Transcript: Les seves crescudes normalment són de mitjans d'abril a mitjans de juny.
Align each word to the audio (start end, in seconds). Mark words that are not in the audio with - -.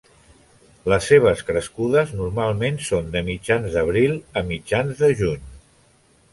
Les 0.93 1.09
seves 1.11 1.43
crescudes 1.49 2.15
normalment 2.21 2.81
són 2.87 3.13
de 3.17 3.23
mitjans 3.29 3.77
d'abril 3.79 4.17
a 4.43 4.47
mitjans 4.51 5.05
de 5.07 5.15
juny. 5.23 5.49